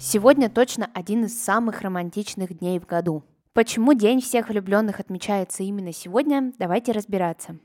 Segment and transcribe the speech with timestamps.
[0.00, 3.24] Сегодня точно один из самых романтичных дней в году.
[3.52, 7.58] Почему День всех влюбленных отмечается именно сегодня, давайте разбираться.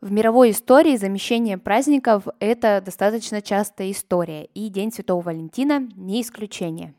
[0.00, 6.92] В мировой истории замещение праздников– это достаточно частая история, и День Святого Валентина не исключение.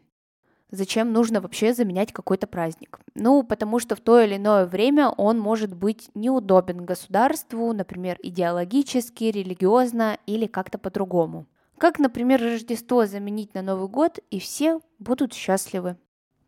[0.72, 3.02] Зачем нужно вообще заменять какой-то праздник?
[3.14, 9.26] Ну, потому что в то или иное время он может быть неудобен государству, например, идеологически,
[9.26, 11.46] религиозно или как-то по-другому.
[11.78, 15.98] Как, например, Рождество заменить на Новый год, и все будут счастливы.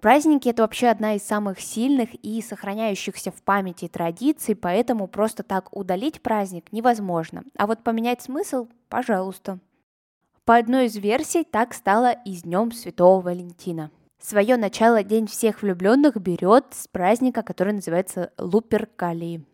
[0.01, 5.75] Праздники– это вообще одна из самых сильных и сохраняющихся в памяти традиций, поэтому просто так
[5.75, 7.43] удалить праздник невозможно.
[7.57, 9.59] А вот поменять смысл– пожалуйста.
[10.45, 13.91] По одной из версий так стало и с Днем Святого Валентина.
[14.19, 19.45] Свое начало День всех влюбленных берет с праздника, который называется Луперкалии.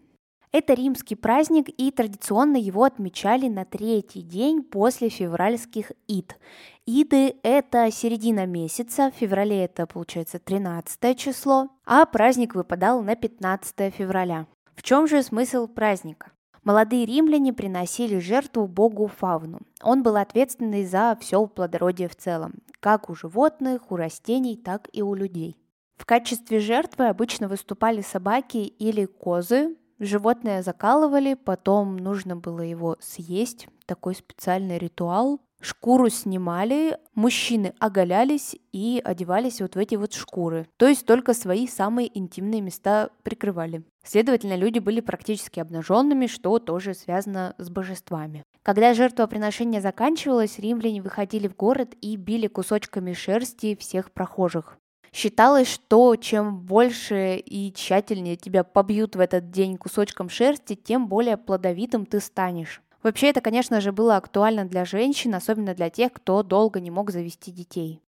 [0.58, 6.38] Это римский праздник, и традиционно его отмечали на третий день после февральских ид.
[6.86, 13.94] Иды– это середина месяца, в феврале это, получается, 13 число, а праздник выпадал на 15
[13.94, 14.48] февраля.
[14.78, 16.31] В чем же смысл праздника?
[16.64, 19.59] Молодые римляне приносили жертву богу Фавну.
[19.83, 25.02] Он был ответственный за все плодородие в целом, как у животных, у растений, так и
[25.02, 25.58] у людей.
[25.98, 33.67] В качестве жертвы обычно выступали собаки или козы, Животное закалывали, потом нужно было его съесть,
[33.85, 35.39] такой специальный ритуал.
[35.61, 40.67] Шкуру снимали, мужчины оголялись и одевались вот в эти вот шкуры.
[40.77, 43.83] То есть только свои самые интимные места прикрывали.
[44.03, 48.43] Следовательно, люди были практически обнаженными, что тоже связано с божествами.
[48.64, 54.77] Когда жертвоприношение заканчивалось, римляне выходили в город и били кусочками шерсти всех прохожих.
[55.15, 61.37] Считалось, что чем больше и тщательнее тебя побьют в этот день кусочком шерсти, тем более
[61.37, 62.81] плодовитым ты станешь.
[63.02, 67.11] Вообще это, конечно же, было актуально для женщин, особенно для тех, кто долго не мог
[67.11, 68.02] завести детей.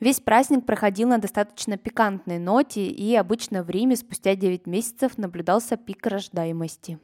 [0.00, 5.78] Весь праздник проходил на достаточно пикантной ноте, и обычно в Риме спустя 9 месяцев наблюдался
[5.78, 6.98] пик рождаемости.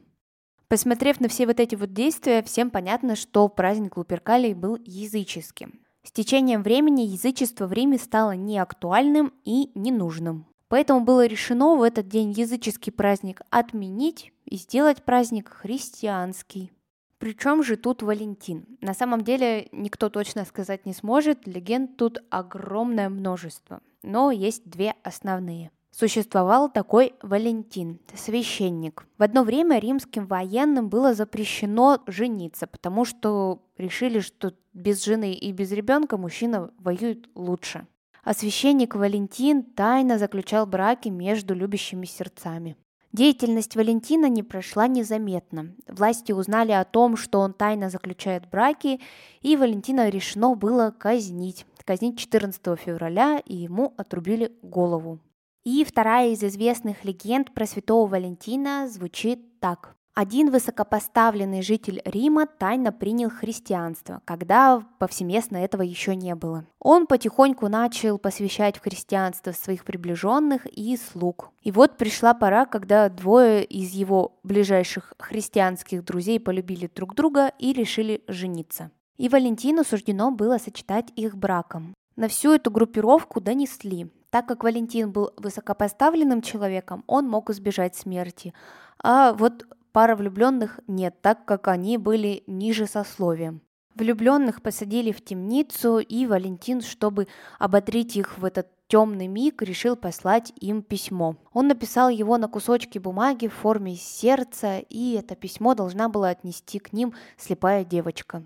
[0.67, 5.79] Посмотрев на все вот эти вот действия, всем понятно, что праздник Луперкалий был языческим.
[6.07, 10.45] С течением времени язычество в Риме стало неактуальным и ненужным.
[10.69, 16.71] Поэтому было решено в этот день языческий праздник отменить и сделать праздник христианский.
[17.17, 18.77] Причем же тут Валентин?
[18.79, 24.95] На самом деле никто точно сказать не сможет, легенд тут огромное множество, но есть две
[25.03, 25.71] основные.
[25.91, 29.07] Существовал такой Валентин, священник.
[29.17, 35.51] В одно время римским военным было запрещено жениться, потому что решили, что без жены и
[35.51, 37.87] без ребенка мужчина воюет лучше.
[38.23, 42.77] А священник Валентин тайно заключал браки между любящими сердцами.
[43.13, 45.73] Деятельность Валентина не прошла незаметно.
[45.87, 48.99] Власти узнали о том, что он тайно заключает браки,
[49.41, 51.65] и Валентина решено было казнить.
[51.85, 55.19] Казнить 14 февраля, и ему отрубили голову.
[55.63, 59.95] И вторая из известных легенд про святого Валентина звучит так.
[60.19, 66.65] Один высокопоставленный житель Рима тайно принял христианство, когда повсеместно этого еще не было.
[66.79, 71.51] Он потихоньку начал посвящать в христианство своих приближенных и слуг.
[71.61, 77.71] И вот пришла пора, когда двое из его ближайших христианских друзей полюбили друг друга и
[77.71, 78.89] решили жениться.
[79.17, 81.93] И Валентину суждено было сочетать их браком.
[82.15, 88.55] На всю эту группировку донесли, так как Валентин был высокопоставленным человеком, он мог избежать смерти.
[89.03, 93.61] А вот пара влюбленных нет, так как они были ниже сословием.
[93.95, 100.53] Влюбленных посадили в темницу, и Валентин, чтобы ободрить их в этот темный миг, решил послать
[100.59, 101.35] им письмо.
[101.51, 106.77] Он написал его на кусочке бумаги в форме сердца, и это письмо должна была отнести
[106.77, 108.43] к ним слепая девочка.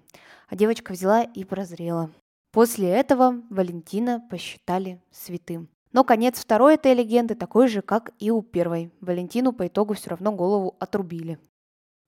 [0.48, 2.10] А девочка взяла и прозрела.
[2.52, 5.70] После этого Валентина посчитали святым.
[5.94, 8.92] Но конец второй этой легенды такой же, как и у первой.
[9.02, 11.38] Валентину по итогу все равно голову отрубили.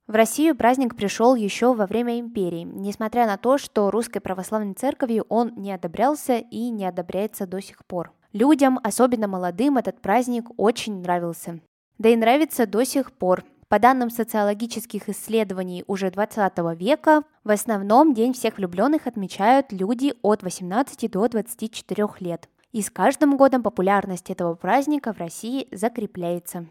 [0.08, 5.26] В Россию праздник пришел еще во время империи, несмотря на то, что русской православной церковью
[5.30, 8.12] он не одобрялся и не одобряется до сих пор.
[8.34, 11.62] Людям, особенно молодым, этот праздник очень нравился.
[12.00, 13.46] Да и нравится до сих пор.
[13.70, 20.44] По данным социологических исследований уже 20 века, в основном День всех влюбленных отмечают люди от
[20.44, 22.50] 18 до 24 лет.
[22.74, 26.66] И с каждым годом популярность этого праздника в России закрепляется.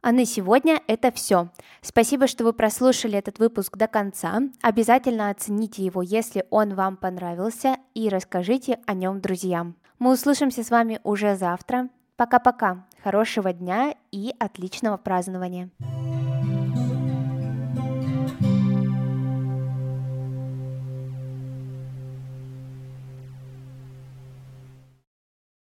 [0.00, 1.48] А на сегодня это все.
[1.82, 4.40] Спасибо, что вы прослушали этот выпуск до конца.
[4.62, 9.74] Обязательно оцените его, если он вам понравился, и расскажите о нем друзьям.
[9.98, 11.88] Мы услышимся с вами уже завтра.
[12.16, 12.86] Пока-пока.
[13.02, 15.70] Хорошего дня и отличного празднования.